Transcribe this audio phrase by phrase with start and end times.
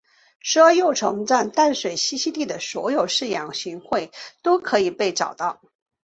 [0.39, 4.09] 石蛾幼虫在淡水栖息地的所有饲养行会
[4.41, 5.61] 都可以被找到。